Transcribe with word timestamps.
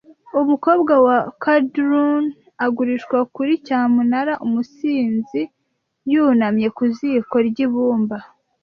Umukobwa 0.41 0.93
wa 1.05 1.17
quadroon 1.41 2.23
agurishwa 2.65 3.17
kuri 3.35 3.51
cyamunara, 3.65 4.33
umusinzi 4.45 5.41
yunamye 6.11 6.67
ku 6.77 6.83
ziko 6.95 7.35
ryibyumba, 7.47 8.17